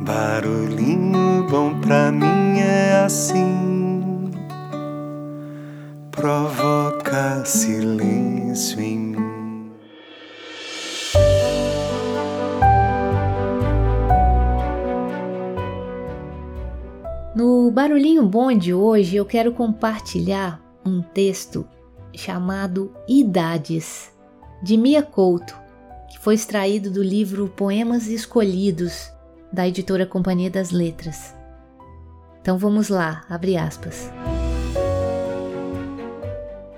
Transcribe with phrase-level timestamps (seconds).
[0.00, 4.30] Barulhinho bom pra mim é assim,
[6.12, 9.72] provoca silêncio em mim.
[17.34, 21.66] No Barulhinho Bom de hoje eu quero compartilhar um texto
[22.14, 24.12] chamado Idades,
[24.62, 25.56] de Mia Couto,
[26.08, 29.12] que foi extraído do livro Poemas Escolhidos,
[29.52, 31.34] da editora Companhia das Letras.
[32.40, 34.10] Então vamos lá, abre aspas.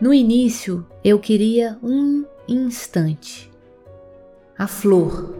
[0.00, 3.50] No início eu queria um instante,
[4.56, 5.34] a flor.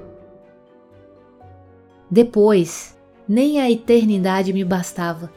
[2.10, 5.30] Depois, nem a eternidade me bastava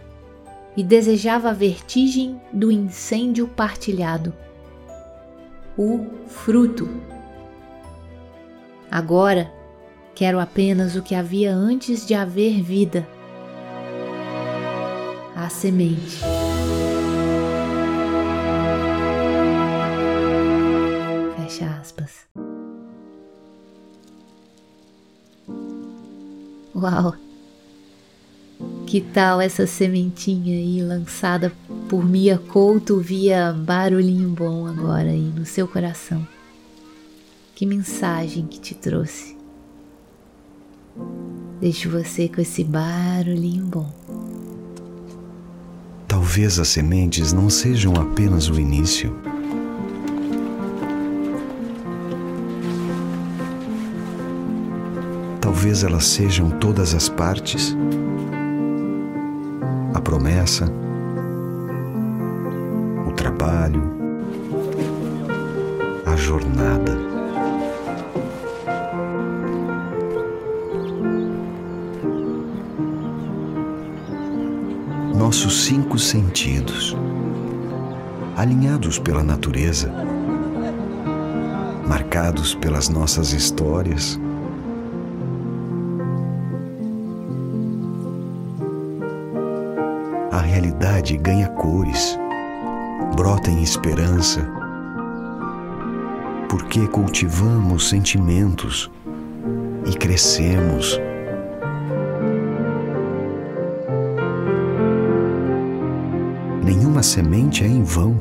[0.75, 4.33] e desejava a vertigem do incêndio partilhado,
[5.77, 6.89] o fruto.
[8.89, 9.51] Agora
[10.21, 13.07] Quero apenas o que havia antes de haver vida
[15.35, 16.19] a semente.
[21.35, 22.27] Fecha aspas.
[26.75, 27.15] Uau!
[28.85, 31.51] Que tal essa sementinha aí lançada
[31.89, 36.27] por Mia Couto via barulhinho bom agora aí no seu coração?
[37.55, 39.40] Que mensagem que te trouxe?
[41.59, 43.91] Deixo você com esse barulhinho bom.
[46.07, 49.15] Talvez as sementes não sejam apenas o início.
[55.39, 57.75] Talvez elas sejam todas as partes.
[59.93, 60.65] A promessa,
[63.07, 63.83] o trabalho,
[66.05, 67.10] a jornada.
[75.31, 76.93] Nossos cinco sentidos,
[78.35, 79.89] alinhados pela natureza,
[81.87, 84.19] marcados pelas nossas histórias.
[90.33, 92.19] A realidade ganha cores,
[93.15, 94.45] brota em esperança,
[96.49, 98.91] porque cultivamos sentimentos
[99.85, 100.99] e crescemos
[107.01, 108.15] nenhuma semente é em vão.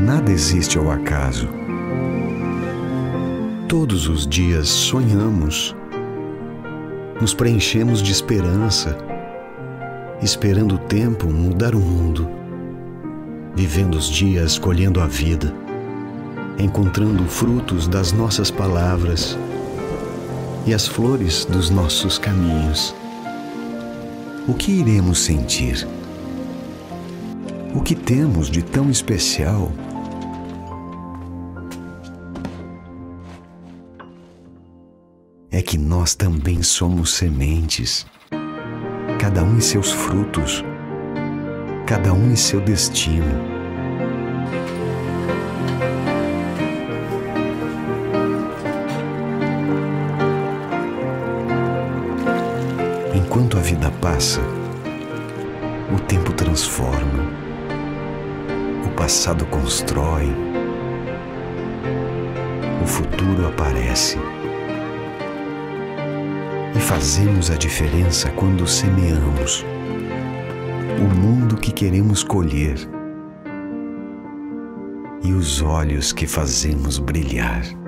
[0.00, 1.48] Nada existe ao acaso.
[3.68, 5.74] Todos os dias sonhamos,
[7.20, 8.96] nos preenchemos de esperança,
[10.22, 12.28] esperando o tempo mudar o mundo,
[13.54, 15.52] vivendo os dias colhendo a vida,
[16.58, 19.36] encontrando frutos das nossas palavras
[20.66, 22.94] e as flores dos nossos caminhos
[24.48, 25.86] o que iremos sentir?
[27.74, 29.70] O que temos de tão especial?
[35.50, 38.06] É que nós também somos sementes,
[39.18, 40.64] cada um em seus frutos,
[41.86, 43.59] cada um em seu destino.
[53.70, 54.40] Vida passa,
[55.94, 57.30] o tempo transforma,
[58.84, 60.26] o passado constrói,
[62.82, 64.18] o futuro aparece.
[66.76, 69.64] E fazemos a diferença quando semeamos
[70.98, 72.76] o mundo que queremos colher
[75.22, 77.79] e os olhos que fazemos brilhar.